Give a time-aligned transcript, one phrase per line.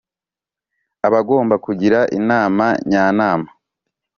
[1.07, 3.49] abagomba kugira Inama Njyanama